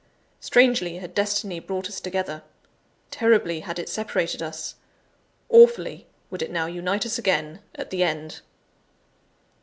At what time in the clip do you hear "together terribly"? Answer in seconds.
2.01-3.59